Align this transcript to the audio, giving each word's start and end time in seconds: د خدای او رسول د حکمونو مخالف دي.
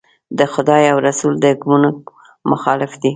د 0.37 0.39
خدای 0.53 0.83
او 0.93 0.97
رسول 1.07 1.33
د 1.39 1.45
حکمونو 1.51 1.89
مخالف 2.51 2.91
دي. 3.01 3.09